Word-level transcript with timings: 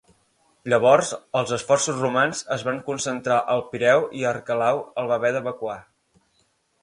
Llavors 0.73 1.09
els 1.41 1.51
esforços 1.57 1.99
romans 2.05 2.39
es 2.55 2.63
van 2.69 2.79
concentrar 2.87 3.37
al 3.55 3.63
Pireu 3.73 4.05
i 4.21 4.25
Arquelau 4.31 4.83
el 5.03 5.11
va 5.13 5.19
haver 5.21 5.31
d'evacuar. 5.37 5.77